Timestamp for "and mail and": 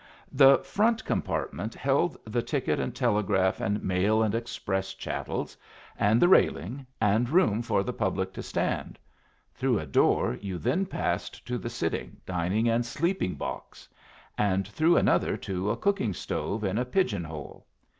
3.61-4.33